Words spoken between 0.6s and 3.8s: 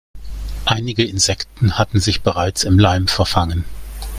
Einige Insekten hatten sich bereits im Leim verfangen.